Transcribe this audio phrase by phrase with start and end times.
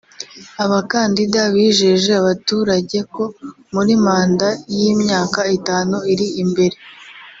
[0.63, 3.23] Abakandida bijeje abaturage ko
[3.73, 6.75] muri manda y’imyaka itanu iri imbere